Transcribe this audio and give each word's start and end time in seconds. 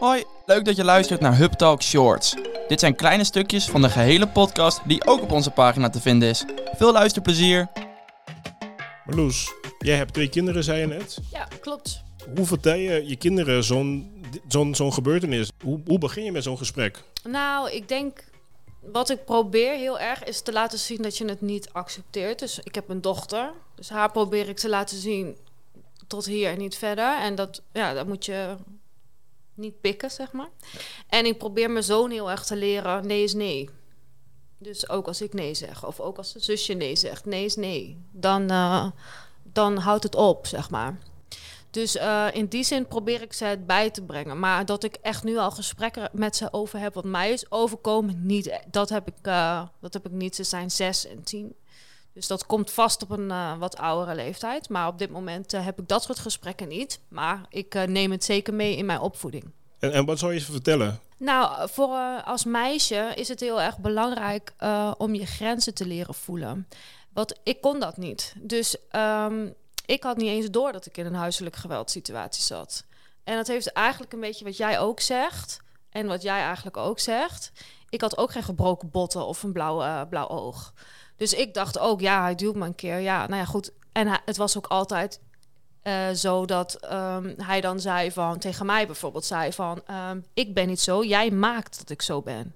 Hoi, 0.00 0.24
leuk 0.46 0.64
dat 0.64 0.76
je 0.76 0.84
luistert 0.84 1.20
naar 1.20 1.36
Hub 1.36 1.52
Talk 1.52 1.82
Shorts. 1.82 2.36
Dit 2.68 2.80
zijn 2.80 2.94
kleine 2.94 3.24
stukjes 3.24 3.68
van 3.68 3.82
de 3.82 3.90
gehele 3.90 4.28
podcast 4.28 4.80
die 4.86 5.06
ook 5.06 5.22
op 5.22 5.30
onze 5.30 5.50
pagina 5.50 5.90
te 5.90 6.00
vinden 6.00 6.28
is. 6.28 6.44
Veel 6.76 6.92
luisterplezier. 6.92 7.68
Marloes, 9.04 9.52
jij 9.78 9.96
hebt 9.96 10.12
twee 10.12 10.28
kinderen, 10.28 10.64
zei 10.64 10.80
je 10.80 10.86
net. 10.86 11.18
Ja, 11.30 11.48
klopt. 11.60 12.02
Hoe 12.36 12.46
vertel 12.46 12.74
je 12.74 13.06
je 13.06 13.16
kinderen 13.16 13.64
zo'n 13.64 14.22
zo'n 14.48 14.74
zo'n 14.74 14.92
gebeurtenis? 14.92 15.50
Hoe, 15.62 15.80
hoe 15.86 15.98
begin 15.98 16.24
je 16.24 16.32
met 16.32 16.42
zo'n 16.42 16.58
gesprek? 16.58 17.02
Nou, 17.28 17.70
ik 17.70 17.88
denk 17.88 18.24
wat 18.80 19.10
ik 19.10 19.24
probeer 19.24 19.74
heel 19.74 19.98
erg 19.98 20.24
is 20.24 20.40
te 20.40 20.52
laten 20.52 20.78
zien 20.78 21.02
dat 21.02 21.18
je 21.18 21.24
het 21.24 21.40
niet 21.40 21.68
accepteert. 21.72 22.38
Dus 22.38 22.60
ik 22.62 22.74
heb 22.74 22.88
een 22.88 23.00
dochter, 23.00 23.50
dus 23.74 23.88
haar 23.88 24.10
probeer 24.10 24.48
ik 24.48 24.58
te 24.58 24.68
laten 24.68 24.98
zien 24.98 25.36
tot 26.06 26.26
hier 26.26 26.50
en 26.50 26.58
niet 26.58 26.76
verder. 26.76 27.18
En 27.18 27.34
dat, 27.34 27.62
ja, 27.72 27.94
dat 27.94 28.06
moet 28.06 28.24
je 28.24 28.56
niet 29.60 29.80
pikken, 29.80 30.10
zeg 30.10 30.32
maar. 30.32 30.48
En 31.08 31.26
ik 31.26 31.38
probeer 31.38 31.70
mijn 31.70 31.84
zoon 31.84 32.10
heel 32.10 32.30
erg 32.30 32.44
te 32.44 32.56
leren, 32.56 33.06
nee 33.06 33.22
is 33.22 33.34
nee. 33.34 33.68
Dus 34.58 34.88
ook 34.88 35.06
als 35.06 35.22
ik 35.22 35.32
nee 35.32 35.54
zeg, 35.54 35.86
of 35.86 36.00
ook 36.00 36.16
als 36.16 36.32
de 36.32 36.40
zusje 36.40 36.74
nee 36.74 36.96
zegt, 36.96 37.24
nee 37.24 37.44
is 37.44 37.56
nee. 37.56 38.04
Dan, 38.10 38.52
uh, 38.52 38.86
dan 39.42 39.76
houdt 39.76 40.02
het 40.02 40.14
op, 40.14 40.46
zeg 40.46 40.70
maar. 40.70 40.98
Dus 41.70 41.96
uh, 41.96 42.26
in 42.32 42.46
die 42.46 42.64
zin 42.64 42.86
probeer 42.86 43.22
ik 43.22 43.32
ze 43.32 43.44
het 43.44 43.66
bij 43.66 43.90
te 43.90 44.02
brengen. 44.02 44.38
Maar 44.38 44.66
dat 44.66 44.84
ik 44.84 44.94
echt 45.02 45.24
nu 45.24 45.38
al 45.38 45.50
gesprekken 45.50 46.08
met 46.12 46.36
ze 46.36 46.52
over 46.52 46.78
heb 46.78 46.94
wat 46.94 47.04
mij 47.04 47.30
is 47.30 47.50
overkomen, 47.50 48.26
niet. 48.26 48.60
Dat 48.70 48.88
heb 48.88 49.08
ik, 49.08 49.26
uh, 49.26 49.62
dat 49.80 49.92
heb 49.92 50.06
ik 50.06 50.12
niet. 50.12 50.36
Ze 50.36 50.44
zijn 50.44 50.70
zes 50.70 51.06
en 51.06 51.22
tien. 51.22 51.54
Dus 52.20 52.28
dat 52.28 52.46
komt 52.46 52.70
vast 52.70 53.02
op 53.02 53.10
een 53.10 53.28
uh, 53.28 53.58
wat 53.58 53.76
oudere 53.76 54.14
leeftijd. 54.14 54.68
Maar 54.68 54.86
op 54.86 54.98
dit 54.98 55.10
moment 55.10 55.52
heb 55.52 55.78
ik 55.78 55.88
dat 55.88 56.02
soort 56.02 56.18
gesprekken 56.18 56.68
niet. 56.68 57.00
Maar 57.08 57.40
ik 57.48 57.86
neem 57.86 58.10
het 58.10 58.24
zeker 58.24 58.54
mee 58.54 58.76
in 58.76 58.86
mijn 58.86 59.00
opvoeding. 59.00 59.44
En, 59.78 59.92
en 59.92 60.04
wat 60.04 60.18
zou 60.18 60.32
je 60.32 60.40
ze 60.40 60.52
vertellen? 60.52 61.00
Nou, 61.16 61.68
voor 61.68 62.22
als 62.24 62.44
meisje 62.44 63.12
is 63.14 63.28
het 63.28 63.40
heel 63.40 63.60
erg 63.60 63.78
belangrijk 63.78 64.52
om 64.98 65.14
je 65.14 65.26
grenzen 65.26 65.74
te 65.74 65.86
leren 65.86 66.14
voelen. 66.14 66.68
Want 67.12 67.34
ik 67.42 67.60
kon 67.60 67.80
dat 67.80 67.96
niet. 67.96 68.34
Dus 68.38 68.76
um, 68.92 69.54
ik 69.86 70.02
had 70.02 70.16
niet 70.16 70.28
eens 70.28 70.50
door 70.50 70.72
dat 70.72 70.86
ik 70.86 70.96
in 70.96 71.06
een 71.06 71.14
huiselijk 71.14 71.56
geweldsituatie 71.56 72.42
zat. 72.42 72.84
En 73.24 73.36
dat 73.36 73.46
heeft 73.46 73.72
eigenlijk 73.72 74.12
een 74.12 74.20
beetje 74.20 74.44
wat 74.44 74.56
jij 74.56 74.78
ook 74.78 75.00
zegt. 75.00 75.60
En 75.90 76.06
wat 76.06 76.22
jij 76.22 76.40
eigenlijk 76.40 76.76
ook 76.76 76.98
zegt. 76.98 77.52
Ik 77.88 78.00
had 78.00 78.18
ook 78.18 78.32
geen 78.32 78.42
gebroken 78.42 78.90
botten 78.90 79.26
of 79.26 79.42
een 79.42 79.52
blauw, 79.52 80.06
blauw 80.06 80.28
oog. 80.28 80.72
Dus 81.20 81.34
ik 81.34 81.54
dacht 81.54 81.78
ook, 81.78 82.00
ja, 82.00 82.22
hij 82.22 82.34
duwt 82.34 82.54
me 82.54 82.66
een 82.66 82.74
keer. 82.74 82.98
Ja, 82.98 83.26
nou 83.26 83.40
ja, 83.40 83.44
goed. 83.44 83.72
En 83.92 84.20
het 84.24 84.36
was 84.36 84.56
ook 84.56 84.66
altijd 84.66 85.20
uh, 85.82 86.10
zo 86.10 86.44
dat 86.44 86.92
um, 86.92 87.34
hij 87.36 87.60
dan 87.60 87.80
zei 87.80 88.12
van, 88.12 88.38
tegen 88.38 88.66
mij 88.66 88.86
bijvoorbeeld, 88.86 89.24
zei 89.24 89.52
van, 89.52 89.82
um, 90.10 90.24
ik 90.34 90.54
ben 90.54 90.66
niet 90.66 90.80
zo, 90.80 91.04
jij 91.04 91.30
maakt 91.30 91.78
dat 91.78 91.90
ik 91.90 92.02
zo 92.02 92.22
ben. 92.22 92.54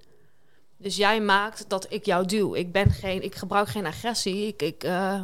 Dus 0.77 0.95
jij 0.95 1.21
maakt 1.21 1.69
dat 1.69 1.85
ik 1.89 2.05
jou 2.05 2.25
duw. 2.25 2.55
Ik 2.55 2.71
ben 2.71 2.91
geen, 2.91 3.23
ik 3.23 3.35
gebruik 3.35 3.67
geen 3.67 3.85
agressie. 3.85 4.47
Ik, 4.47 4.61
ik, 4.61 4.83
uh, 4.83 5.21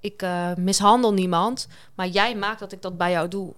ik 0.00 0.22
uh, 0.22 0.54
mishandel 0.54 1.12
niemand, 1.12 1.68
maar 1.94 2.08
jij 2.08 2.36
maakt 2.36 2.60
dat 2.60 2.72
ik 2.72 2.82
dat 2.82 2.96
bij 2.96 3.10
jou 3.10 3.28
doe. 3.28 3.54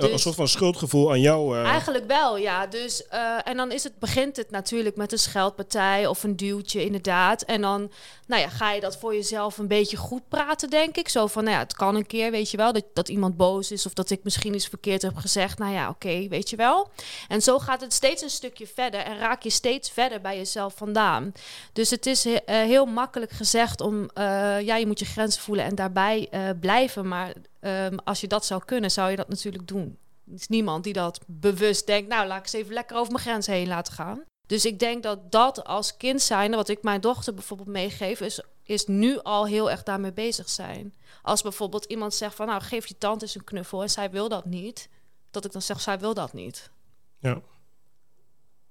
Dus, 0.00 0.10
een 0.10 0.18
soort 0.18 0.34
van 0.34 0.48
schuldgevoel 0.48 1.10
aan 1.10 1.20
jou. 1.20 1.58
Uh... 1.58 1.64
Eigenlijk 1.64 2.06
wel, 2.06 2.36
ja. 2.36 2.66
Dus, 2.66 3.02
uh, 3.12 3.38
en 3.44 3.56
dan 3.56 3.72
is 3.72 3.84
het, 3.84 3.98
begint 3.98 4.36
het 4.36 4.50
natuurlijk 4.50 4.96
met 4.96 5.12
een 5.12 5.18
scheldpartij 5.18 6.06
of 6.06 6.22
een 6.22 6.36
duwtje, 6.36 6.84
inderdaad. 6.84 7.42
En 7.42 7.60
dan 7.60 7.90
nou 8.26 8.42
ja, 8.42 8.48
ga 8.48 8.72
je 8.72 8.80
dat 8.80 8.96
voor 8.96 9.14
jezelf 9.14 9.58
een 9.58 9.68
beetje 9.68 9.96
goed 9.96 10.28
praten, 10.28 10.70
denk 10.70 10.96
ik. 10.96 11.08
Zo 11.08 11.26
van, 11.26 11.44
nou 11.44 11.56
ja, 11.56 11.62
het 11.62 11.74
kan 11.74 11.94
een 11.94 12.06
keer, 12.06 12.30
weet 12.30 12.50
je 12.50 12.56
wel, 12.56 12.72
dat, 12.72 12.84
dat 12.92 13.08
iemand 13.08 13.36
boos 13.36 13.70
is 13.70 13.86
of 13.86 13.92
dat 13.92 14.10
ik 14.10 14.24
misschien 14.24 14.54
iets 14.54 14.68
verkeerd 14.68 15.02
heb 15.02 15.16
gezegd. 15.16 15.58
Nou 15.58 15.72
ja, 15.72 15.88
oké, 15.88 16.06
okay, 16.06 16.28
weet 16.28 16.50
je 16.50 16.56
wel. 16.56 16.88
En 17.28 17.42
zo 17.42 17.58
gaat 17.58 17.80
het 17.80 17.92
steeds 17.92 18.22
een 18.22 18.30
stukje 18.30 18.66
verder 18.66 19.00
en 19.00 19.18
raak 19.18 19.42
je 19.42 19.50
steeds 19.50 19.90
verder 19.90 20.20
bij 20.20 20.36
jezelf 20.36 20.74
vandaan. 20.76 21.32
Dus 21.72 21.90
het 21.90 22.06
is 22.06 22.24
he 22.24 22.30
uh, 22.30 22.38
heel 22.46 22.86
makkelijk 22.86 23.30
gezegd 23.30 23.80
om, 23.80 24.10
ja, 24.14 24.76
je 24.76 24.86
moet 24.86 24.98
je 24.98 25.04
grenzen 25.04 25.42
voelen 25.42 25.64
en 25.64 25.74
daarbij 25.74 26.28
blijven. 26.60 27.08
Maar 27.08 27.32
Um, 27.64 27.98
als 27.98 28.20
je 28.20 28.26
dat 28.26 28.44
zou 28.44 28.64
kunnen, 28.64 28.90
zou 28.90 29.10
je 29.10 29.16
dat 29.16 29.28
natuurlijk 29.28 29.68
doen. 29.68 29.98
Er 30.26 30.34
is 30.34 30.48
niemand 30.48 30.84
die 30.84 30.92
dat 30.92 31.20
bewust 31.26 31.86
denkt, 31.86 32.08
nou 32.08 32.26
laat 32.26 32.38
ik 32.38 32.44
eens 32.44 32.52
even 32.52 32.72
lekker 32.72 32.96
over 32.96 33.12
mijn 33.12 33.24
grens 33.24 33.46
heen 33.46 33.68
laten 33.68 33.92
gaan. 33.92 34.24
Dus 34.46 34.64
ik 34.64 34.78
denk 34.78 35.02
dat 35.02 35.32
dat 35.32 35.64
als 35.64 35.96
kind 35.96 36.22
zijn, 36.22 36.50
wat 36.50 36.68
ik 36.68 36.82
mijn 36.82 37.00
dochter 37.00 37.34
bijvoorbeeld 37.34 37.68
meegeef, 37.68 38.20
is, 38.20 38.42
is 38.62 38.86
nu 38.86 39.18
al 39.18 39.46
heel 39.46 39.70
erg 39.70 39.82
daarmee 39.82 40.12
bezig 40.12 40.48
zijn. 40.48 40.94
Als 41.22 41.42
bijvoorbeeld 41.42 41.84
iemand 41.84 42.14
zegt 42.14 42.34
van, 42.34 42.46
nou 42.46 42.62
geef 42.62 42.86
je 42.86 42.98
tante 42.98 43.24
eens 43.24 43.34
een 43.34 43.44
knuffel 43.44 43.82
en 43.82 43.90
zij 43.90 44.10
wil 44.10 44.28
dat 44.28 44.44
niet, 44.44 44.88
dat 45.30 45.44
ik 45.44 45.52
dan 45.52 45.62
zeg, 45.62 45.80
zij 45.80 45.98
wil 45.98 46.14
dat 46.14 46.32
niet. 46.32 46.70
Ja. 47.18 47.40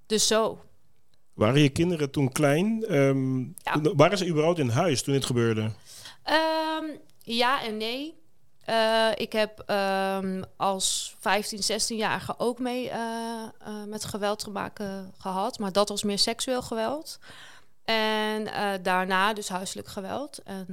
Dus 0.06 0.28
zo. 0.28 0.62
Waren 1.34 1.62
je 1.62 1.70
kinderen 1.70 2.12
toen 2.12 2.32
klein? 2.32 2.96
Um, 2.96 3.54
ja. 3.58 3.82
Waren 3.96 4.18
ze 4.18 4.28
überhaupt 4.28 4.60
in 4.60 4.70
huis 4.70 5.04
toen 5.04 5.14
dit 5.14 5.26
gebeurde? 5.26 5.62
Um, 5.62 7.00
ja 7.20 7.64
en 7.64 7.78
nee. 7.78 8.20
Uh, 8.70 9.12
ik 9.16 9.32
heb 9.32 9.64
um, 9.70 10.44
als 10.58 11.16
15, 11.20 11.60
16-jarige 11.62 12.34
ook 12.38 12.60
mee 12.60 12.86
uh, 12.86 12.94
uh, 12.94 13.84
met 13.88 14.06
geweld 14.06 14.40
te 14.40 14.50
maken 14.50 15.14
gehad. 15.18 15.60
Maar 15.60 15.72
dat 15.72 15.90
was 15.90 16.04
meer 16.04 16.20
seksueel 16.20 16.62
geweld. 16.62 17.20
En 17.86 18.48
daarna 18.82 19.34
dus 19.34 19.50
huiselijk 19.50 19.88
geweld. 19.88 20.40
En 20.44 20.68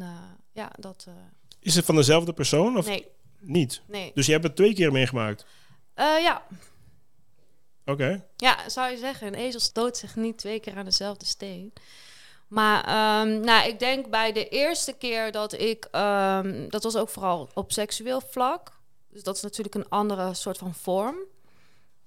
ja, 0.53 0.71
dat... 0.79 1.07
Is 1.61 1.75
het 1.75 1.85
van 1.85 1.95
dezelfde 1.95 2.33
persoon? 2.33 2.77
Of 2.77 2.87
nee. 2.87 3.07
Niet? 3.41 3.83
Nee. 3.87 4.11
Dus 4.15 4.27
je 4.27 4.33
hebt 4.33 4.45
het 4.45 4.57
twee 4.57 4.75
keer 4.75 4.93
meegemaakt? 4.93 5.47
ja. 5.97 6.43
Oké. 7.85 8.03
Okay. 8.03 8.25
Ja, 8.37 8.69
zou 8.69 8.91
je 8.91 8.97
zeggen. 8.97 9.27
Een 9.27 9.35
ezel 9.35 9.61
stoot 9.61 9.97
zich 9.97 10.17
niet 10.17 10.39
twee 10.39 10.61
keer 10.61 10.77
aan 10.77 10.85
dezelfde 10.85 11.27
steen. 11.27 11.73
Maar 12.49 12.79
um, 13.21 13.41
nou, 13.41 13.69
ik 13.69 13.79
denk 13.79 14.11
bij 14.11 14.33
de 14.33 14.49
eerste 14.49 14.93
keer 14.93 15.33
dat 15.33 15.53
ik, 15.53 15.89
um, 15.93 16.69
dat 16.69 16.83
was 16.83 16.97
ook 16.97 17.09
vooral 17.09 17.49
op 17.55 17.73
seksueel 17.73 18.21
vlak. 18.31 18.73
Dus 19.09 19.23
dat 19.23 19.37
is 19.37 19.43
natuurlijk 19.43 19.75
een 19.75 19.89
andere 19.89 20.35
soort 20.35 20.59
van 20.59 20.75
vorm. 20.75 21.17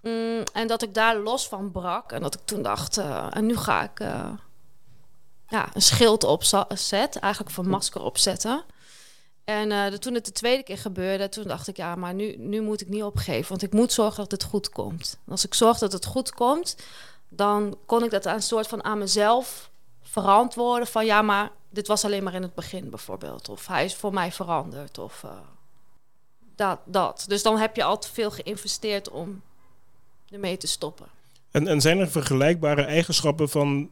Mm, 0.01 0.43
en 0.53 0.67
dat 0.67 0.81
ik 0.81 0.93
daar 0.93 1.17
los 1.17 1.47
van 1.47 1.71
brak. 1.71 2.11
En 2.11 2.21
dat 2.21 2.33
ik 2.33 2.39
toen 2.45 2.61
dacht, 2.61 2.97
uh, 2.97 3.27
en 3.29 3.45
nu 3.45 3.57
ga 3.57 3.83
ik 3.83 3.99
uh, 3.99 4.29
ja, 5.47 5.69
een 5.73 5.81
schild 5.81 6.23
opzet, 6.23 7.15
eigenlijk 7.15 7.53
van 7.53 7.67
masker 7.67 8.01
opzetten. 8.01 8.63
En 9.43 9.71
uh, 9.71 9.89
de, 9.89 9.99
toen 9.99 10.13
het 10.13 10.25
de 10.25 10.31
tweede 10.31 10.63
keer 10.63 10.77
gebeurde, 10.77 11.29
toen 11.29 11.47
dacht 11.47 11.67
ik, 11.67 11.77
ja, 11.77 11.95
maar 11.95 12.13
nu, 12.13 12.35
nu 12.37 12.61
moet 12.61 12.81
ik 12.81 12.89
niet 12.89 13.03
opgeven. 13.03 13.49
Want 13.49 13.61
ik 13.61 13.73
moet 13.73 13.93
zorgen 13.93 14.17
dat 14.17 14.31
het 14.31 14.43
goed 14.43 14.69
komt. 14.69 15.17
En 15.25 15.31
als 15.31 15.45
ik 15.45 15.53
zorg 15.53 15.77
dat 15.77 15.91
het 15.91 16.05
goed 16.05 16.33
komt, 16.33 16.75
dan 17.29 17.77
kon 17.85 18.03
ik 18.03 18.11
dat 18.11 18.27
aan 18.27 18.35
een 18.35 18.41
soort 18.41 18.67
van 18.67 18.83
aan 18.83 18.97
mezelf 18.97 19.70
verantwoorden 20.01 20.87
van 20.87 21.05
ja, 21.05 21.21
maar 21.21 21.51
dit 21.69 21.87
was 21.87 22.05
alleen 22.05 22.23
maar 22.23 22.33
in 22.33 22.41
het 22.41 22.53
begin 22.53 22.89
bijvoorbeeld. 22.89 23.49
Of 23.49 23.67
hij 23.67 23.85
is 23.85 23.95
voor 23.95 24.13
mij 24.13 24.31
veranderd. 24.31 24.97
Of 24.97 25.23
uh, 25.25 25.31
dat, 26.55 26.79
dat. 26.85 27.25
Dus 27.27 27.43
dan 27.43 27.57
heb 27.57 27.75
je 27.75 27.83
al 27.83 27.99
te 27.99 28.11
veel 28.13 28.31
geïnvesteerd 28.31 29.09
om 29.09 29.41
ermee 30.29 30.57
te 30.57 30.67
stoppen. 30.67 31.07
En, 31.51 31.67
en 31.67 31.81
zijn 31.81 31.99
er 31.99 32.11
vergelijkbare 32.11 32.83
eigenschappen 32.83 33.49
van 33.49 33.89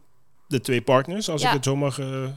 de 0.47 0.61
twee 0.61 0.81
partners, 0.81 1.29
als 1.29 1.41
ja. 1.41 1.47
ik 1.47 1.53
het 1.53 1.63
zo 1.63 1.75
mag 1.75 1.97
uh, 1.97 2.27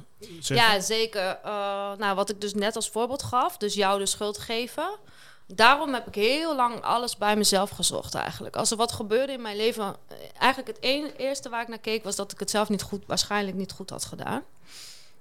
zeggen? 0.40 0.56
Ja, 0.66 0.80
zeker. 0.80 1.38
Uh, 1.44 1.50
nou, 1.96 2.14
wat 2.14 2.30
ik 2.30 2.40
dus 2.40 2.54
net 2.54 2.76
als 2.76 2.88
voorbeeld 2.88 3.22
gaf, 3.22 3.56
dus 3.56 3.74
jou 3.74 3.98
de 3.98 4.06
schuld 4.06 4.38
geven. 4.38 4.98
Daarom 5.46 5.94
heb 5.94 6.06
ik 6.06 6.14
heel 6.14 6.56
lang 6.56 6.80
alles 6.80 7.16
bij 7.16 7.36
mezelf 7.36 7.70
gezocht 7.70 8.14
eigenlijk. 8.14 8.56
Als 8.56 8.70
er 8.70 8.76
wat 8.76 8.92
gebeurde 8.92 9.32
in 9.32 9.42
mijn 9.42 9.56
leven, 9.56 9.96
eigenlijk 10.42 10.76
het 10.76 10.84
ene, 10.84 11.16
eerste 11.16 11.48
waar 11.48 11.62
ik 11.62 11.68
naar 11.68 11.78
keek 11.78 12.04
was 12.04 12.16
dat 12.16 12.32
ik 12.32 12.38
het 12.38 12.50
zelf 12.50 12.68
niet 12.68 12.82
goed, 12.82 13.02
waarschijnlijk 13.06 13.56
niet 13.56 13.72
goed 13.72 13.90
had 13.90 14.04
gedaan. 14.04 14.42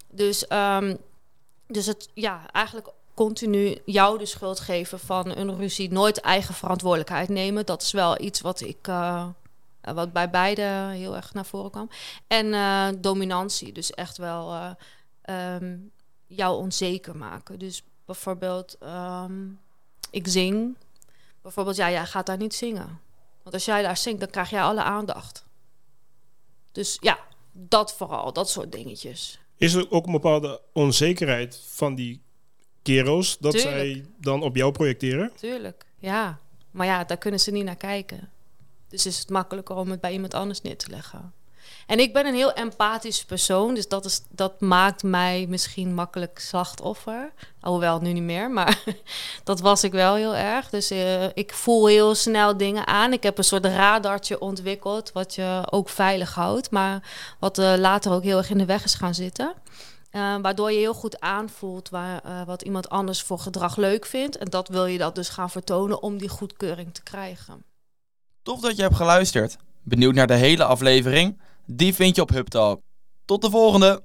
Dus, 0.09 0.45
um, 0.49 0.97
dus 1.67 1.85
het, 1.85 2.09
ja, 2.13 2.51
eigenlijk 2.51 2.87
continu 3.13 3.81
jou 3.85 4.17
de 4.17 4.25
schuld 4.25 4.59
geven 4.59 4.99
van 4.99 5.37
een 5.37 5.57
ruzie, 5.57 5.91
nooit 5.91 6.19
eigen 6.19 6.53
verantwoordelijkheid 6.53 7.29
nemen. 7.29 7.65
Dat 7.65 7.81
is 7.81 7.91
wel 7.91 8.21
iets 8.21 8.41
wat 8.41 8.61
ik, 8.61 8.87
uh, 8.87 9.27
wat 9.81 10.13
bij 10.13 10.29
beide 10.29 10.61
heel 10.91 11.15
erg 11.15 11.33
naar 11.33 11.45
voren 11.45 11.71
kwam. 11.71 11.89
En 12.27 12.45
uh, 12.45 12.87
dominantie, 12.97 13.71
dus 13.71 13.91
echt 13.91 14.17
wel 14.17 14.53
uh, 14.53 15.55
um, 15.55 15.91
jou 16.27 16.57
onzeker 16.57 17.15
maken. 17.15 17.59
Dus 17.59 17.83
bijvoorbeeld. 18.05 18.77
Um, 18.83 19.59
ik 20.11 20.27
zing. 20.27 20.75
Bijvoorbeeld, 21.41 21.75
ja, 21.75 21.91
jij 21.91 22.05
gaat 22.05 22.25
daar 22.25 22.37
niet 22.37 22.55
zingen. 22.55 22.99
Want 23.43 23.55
als 23.55 23.65
jij 23.65 23.81
daar 23.81 23.97
zingt, 23.97 24.19
dan 24.19 24.29
krijg 24.29 24.49
jij 24.49 24.61
alle 24.61 24.83
aandacht. 24.83 25.45
Dus 26.71 26.97
ja, 27.01 27.19
dat 27.51 27.93
vooral, 27.93 28.33
dat 28.33 28.49
soort 28.49 28.71
dingetjes. 28.71 29.39
Is 29.57 29.73
er 29.73 29.91
ook 29.91 30.05
een 30.05 30.11
bepaalde 30.11 30.61
onzekerheid 30.73 31.63
van 31.67 31.95
die 31.95 32.21
kerels 32.81 33.37
dat 33.37 33.51
Tuurlijk. 33.51 33.73
zij 33.73 34.05
dan 34.17 34.43
op 34.43 34.55
jou 34.55 34.71
projecteren? 34.71 35.31
Tuurlijk, 35.35 35.85
ja. 35.97 36.39
Maar 36.71 36.87
ja, 36.87 37.03
daar 37.03 37.17
kunnen 37.17 37.39
ze 37.39 37.51
niet 37.51 37.65
naar 37.65 37.75
kijken. 37.75 38.29
Dus 38.87 39.05
is 39.05 39.19
het 39.19 39.29
makkelijker 39.29 39.75
om 39.75 39.89
het 39.89 40.01
bij 40.01 40.11
iemand 40.11 40.33
anders 40.33 40.61
neer 40.61 40.77
te 40.77 40.89
leggen. 40.89 41.33
En 41.87 41.99
ik 41.99 42.13
ben 42.13 42.25
een 42.25 42.35
heel 42.35 42.53
empathisch 42.53 43.25
persoon, 43.25 43.73
dus 43.73 43.87
dat, 43.87 44.05
is, 44.05 44.21
dat 44.29 44.61
maakt 44.61 45.03
mij 45.03 45.45
misschien 45.49 45.93
makkelijk 45.93 46.39
slachtoffer. 46.39 47.31
Alhoewel 47.59 47.99
nu 47.99 48.13
niet 48.13 48.23
meer, 48.23 48.51
maar 48.51 48.83
dat 49.43 49.59
was 49.59 49.83
ik 49.83 49.91
wel 49.91 50.15
heel 50.15 50.35
erg. 50.35 50.69
Dus 50.69 50.91
uh, 50.91 51.23
ik 51.23 51.53
voel 51.53 51.87
heel 51.87 52.15
snel 52.15 52.57
dingen 52.57 52.87
aan. 52.87 53.13
Ik 53.13 53.23
heb 53.23 53.37
een 53.37 53.43
soort 53.43 53.65
radartje 53.65 54.39
ontwikkeld, 54.39 55.11
wat 55.11 55.35
je 55.35 55.61
ook 55.69 55.89
veilig 55.89 56.33
houdt, 56.33 56.71
maar 56.71 57.09
wat 57.39 57.57
uh, 57.57 57.73
later 57.77 58.11
ook 58.11 58.23
heel 58.23 58.37
erg 58.37 58.49
in 58.49 58.57
de 58.57 58.65
weg 58.65 58.83
is 58.83 58.93
gaan 58.93 59.15
zitten. 59.15 59.53
Uh, 60.11 60.35
waardoor 60.41 60.71
je 60.71 60.77
heel 60.77 60.93
goed 60.93 61.19
aanvoelt 61.19 61.89
waar, 61.89 62.45
wat 62.45 62.61
iemand 62.61 62.89
anders 62.89 63.21
voor 63.21 63.39
gedrag 63.39 63.75
leuk 63.75 64.05
vindt. 64.05 64.37
En 64.37 64.49
dat 64.49 64.67
wil 64.67 64.85
je 64.85 64.97
dat 64.97 65.15
dus 65.15 65.29
gaan 65.29 65.49
vertonen 65.49 66.01
om 66.01 66.17
die 66.17 66.29
goedkeuring 66.29 66.93
te 66.93 67.03
krijgen. 67.03 67.63
Tof 68.43 68.59
dat 68.59 68.75
je 68.75 68.81
hebt 68.81 68.95
geluisterd. 68.95 69.57
Benieuwd 69.83 70.13
naar 70.13 70.27
de 70.27 70.33
hele 70.33 70.63
aflevering? 70.63 71.39
Die 71.73 71.95
vind 71.95 72.15
je 72.15 72.21
op 72.21 72.29
HubTalk. 72.29 72.81
Tot 73.25 73.41
de 73.41 73.49
volgende! 73.49 74.03